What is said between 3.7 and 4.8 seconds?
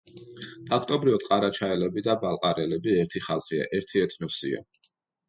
ერთი ეთნოსია.